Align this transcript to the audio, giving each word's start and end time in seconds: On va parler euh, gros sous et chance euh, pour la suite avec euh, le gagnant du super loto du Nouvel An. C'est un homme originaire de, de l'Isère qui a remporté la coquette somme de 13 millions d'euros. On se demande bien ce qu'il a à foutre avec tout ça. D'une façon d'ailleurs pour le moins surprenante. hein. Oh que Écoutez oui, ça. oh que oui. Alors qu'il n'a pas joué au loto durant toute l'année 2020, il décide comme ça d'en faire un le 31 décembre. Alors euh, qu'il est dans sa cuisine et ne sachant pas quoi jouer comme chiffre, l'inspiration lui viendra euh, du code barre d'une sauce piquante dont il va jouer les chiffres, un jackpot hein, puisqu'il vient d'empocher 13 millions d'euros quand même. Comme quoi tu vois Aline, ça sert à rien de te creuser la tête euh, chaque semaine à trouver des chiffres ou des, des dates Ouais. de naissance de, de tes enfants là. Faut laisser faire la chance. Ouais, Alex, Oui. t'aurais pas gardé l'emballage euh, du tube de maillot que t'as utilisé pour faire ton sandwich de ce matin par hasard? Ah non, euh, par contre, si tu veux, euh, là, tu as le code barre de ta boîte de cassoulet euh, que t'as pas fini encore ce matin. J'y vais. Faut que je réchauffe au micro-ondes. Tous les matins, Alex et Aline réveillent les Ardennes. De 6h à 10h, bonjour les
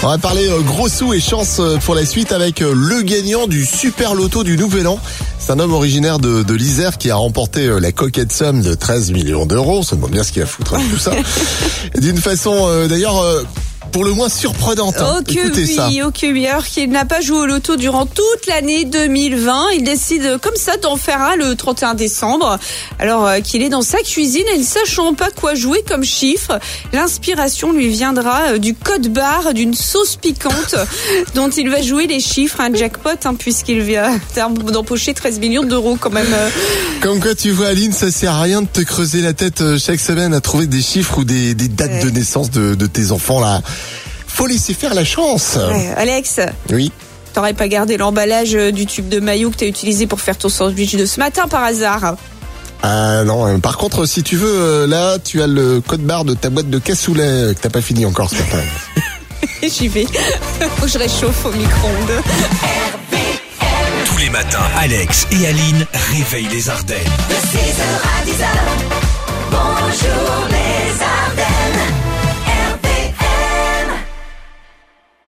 On 0.00 0.06
va 0.06 0.16
parler 0.16 0.48
euh, 0.48 0.60
gros 0.60 0.88
sous 0.88 1.12
et 1.12 1.18
chance 1.18 1.56
euh, 1.58 1.76
pour 1.78 1.96
la 1.96 2.06
suite 2.06 2.30
avec 2.30 2.62
euh, 2.62 2.72
le 2.72 3.02
gagnant 3.02 3.48
du 3.48 3.66
super 3.66 4.14
loto 4.14 4.44
du 4.44 4.56
Nouvel 4.56 4.86
An. 4.86 5.00
C'est 5.40 5.50
un 5.50 5.58
homme 5.58 5.72
originaire 5.72 6.20
de, 6.20 6.44
de 6.44 6.54
l'Isère 6.54 6.98
qui 6.98 7.10
a 7.10 7.16
remporté 7.16 7.66
la 7.80 7.90
coquette 7.90 8.30
somme 8.30 8.62
de 8.62 8.74
13 8.74 9.10
millions 9.10 9.44
d'euros. 9.44 9.78
On 9.78 9.82
se 9.82 9.96
demande 9.96 10.12
bien 10.12 10.22
ce 10.22 10.30
qu'il 10.30 10.40
a 10.42 10.44
à 10.44 10.48
foutre 10.48 10.74
avec 10.74 10.88
tout 10.88 10.98
ça. 10.98 11.10
D'une 12.00 12.18
façon 12.18 12.86
d'ailleurs 12.86 13.24
pour 13.90 14.04
le 14.04 14.12
moins 14.12 14.28
surprenante. 14.28 14.96
hein. 14.98 15.16
Oh 15.18 15.22
que 15.24 15.32
Écoutez 15.32 15.62
oui, 15.62 15.74
ça. 15.74 15.88
oh 16.06 16.10
que 16.10 16.26
oui. 16.32 16.46
Alors 16.46 16.64
qu'il 16.64 16.88
n'a 16.90 17.04
pas 17.04 17.20
joué 17.20 17.38
au 17.38 17.46
loto 17.46 17.76
durant 17.76 18.06
toute 18.06 18.46
l'année 18.46 18.84
2020, 18.84 19.70
il 19.76 19.84
décide 19.84 20.38
comme 20.40 20.56
ça 20.56 20.76
d'en 20.76 20.96
faire 20.96 21.20
un 21.20 21.36
le 21.36 21.54
31 21.56 21.94
décembre. 21.94 22.58
Alors 22.98 23.26
euh, 23.26 23.40
qu'il 23.40 23.62
est 23.62 23.68
dans 23.68 23.82
sa 23.82 23.98
cuisine 23.98 24.44
et 24.54 24.58
ne 24.58 24.62
sachant 24.64 25.14
pas 25.14 25.30
quoi 25.30 25.54
jouer 25.54 25.82
comme 25.86 26.04
chiffre, 26.04 26.58
l'inspiration 26.92 27.72
lui 27.72 27.88
viendra 27.88 28.42
euh, 28.52 28.58
du 28.58 28.74
code 28.74 29.08
barre 29.08 29.54
d'une 29.54 29.74
sauce 29.74 30.16
piquante 30.16 30.74
dont 31.34 31.50
il 31.50 31.68
va 31.70 31.82
jouer 31.82 32.06
les 32.06 32.20
chiffres, 32.20 32.60
un 32.60 32.72
jackpot 32.74 33.10
hein, 33.24 33.34
puisqu'il 33.34 33.80
vient 33.80 34.18
d'empocher 34.72 35.14
13 35.14 35.38
millions 35.40 35.64
d'euros 35.64 35.96
quand 36.00 36.10
même. 36.12 36.26
Comme 37.00 37.20
quoi 37.20 37.34
tu 37.34 37.50
vois 37.50 37.68
Aline, 37.68 37.92
ça 37.92 38.10
sert 38.10 38.32
à 38.32 38.42
rien 38.42 38.62
de 38.62 38.66
te 38.66 38.80
creuser 38.80 39.20
la 39.22 39.32
tête 39.32 39.60
euh, 39.60 39.78
chaque 39.78 40.00
semaine 40.00 40.32
à 40.34 40.40
trouver 40.40 40.66
des 40.66 40.82
chiffres 40.82 41.18
ou 41.18 41.24
des, 41.24 41.54
des 41.54 41.68
dates 41.68 41.88
Ouais. 41.88 42.04
de 42.04 42.10
naissance 42.10 42.50
de, 42.50 42.74
de 42.74 42.86
tes 42.86 43.12
enfants 43.12 43.40
là. 43.40 43.62
Faut 44.38 44.46
laisser 44.46 44.72
faire 44.72 44.94
la 44.94 45.04
chance. 45.04 45.56
Ouais, 45.68 45.92
Alex, 45.96 46.38
Oui. 46.70 46.92
t'aurais 47.34 47.54
pas 47.54 47.66
gardé 47.66 47.96
l'emballage 47.96 48.54
euh, 48.54 48.70
du 48.70 48.86
tube 48.86 49.08
de 49.08 49.18
maillot 49.18 49.50
que 49.50 49.56
t'as 49.56 49.66
utilisé 49.66 50.06
pour 50.06 50.20
faire 50.20 50.38
ton 50.38 50.48
sandwich 50.48 50.94
de 50.94 51.06
ce 51.06 51.18
matin 51.18 51.48
par 51.48 51.64
hasard? 51.64 52.14
Ah 52.84 53.24
non, 53.24 53.48
euh, 53.48 53.58
par 53.58 53.76
contre, 53.78 54.06
si 54.06 54.22
tu 54.22 54.36
veux, 54.36 54.46
euh, 54.60 54.86
là, 54.86 55.18
tu 55.18 55.42
as 55.42 55.48
le 55.48 55.80
code 55.80 56.02
barre 56.02 56.24
de 56.24 56.34
ta 56.34 56.50
boîte 56.50 56.70
de 56.70 56.78
cassoulet 56.78 57.22
euh, 57.24 57.52
que 57.52 57.58
t'as 57.58 57.68
pas 57.68 57.80
fini 57.82 58.06
encore 58.06 58.30
ce 58.30 58.36
matin. 58.36 58.58
J'y 59.64 59.88
vais. 59.88 60.06
Faut 60.76 60.84
que 60.86 60.88
je 60.92 60.98
réchauffe 60.98 61.44
au 61.44 61.50
micro-ondes. 61.50 62.22
Tous 64.06 64.18
les 64.18 64.30
matins, 64.30 64.62
Alex 64.78 65.26
et 65.32 65.48
Aline 65.48 65.84
réveillent 66.14 66.48
les 66.52 66.68
Ardennes. 66.70 66.98
De 67.28 67.34
6h 67.34 67.82
à 67.82 68.24
10h, 68.24 68.30
bonjour 68.30 68.66
les 68.66 68.67